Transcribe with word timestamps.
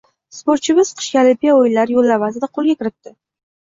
Sportchimiz 0.37 0.93
qishki 1.03 1.21
olimpiya 1.25 1.59
o‘yinlari 1.61 2.01
yo‘llanmasini 2.01 2.53
qo‘lga 2.59 2.81
kiritding 2.85 3.19